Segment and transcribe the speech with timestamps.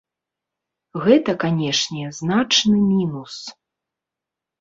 [1.03, 3.35] Гэта, канешне, значны мінус.